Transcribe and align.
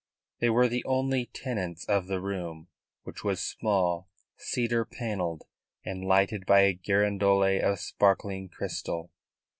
They 0.39 0.49
were 0.49 0.67
the 0.67 0.83
only 0.85 1.27
tenants 1.27 1.85
of 1.85 2.07
the 2.07 2.19
room, 2.19 2.69
which 3.03 3.23
was 3.23 3.39
small, 3.39 4.09
cedar 4.35 4.83
panelled 4.83 5.43
and 5.85 6.03
lighted 6.03 6.47
by 6.47 6.61
a 6.61 6.73
girandole 6.73 7.61
of 7.61 7.79
sparkling 7.79 8.49
crystal. 8.49 9.11